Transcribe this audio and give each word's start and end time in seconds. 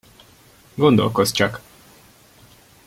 Gondolkozz 0.75 1.31
csak! 1.31 1.61